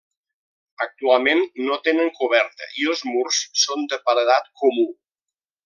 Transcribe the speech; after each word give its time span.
Actualment 0.85 1.41
no 1.67 1.77
tenen 1.89 2.09
coberta 2.21 2.71
i 2.85 2.89
els 2.95 3.05
murs 3.11 3.43
són 3.67 3.87
de 3.93 4.01
paredat 4.09 4.51
comú. 4.65 4.89